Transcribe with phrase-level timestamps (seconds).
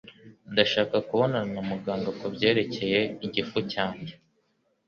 [0.51, 4.13] Ndashaka kubonana na muganga kubyerekeye igifu cyanjye.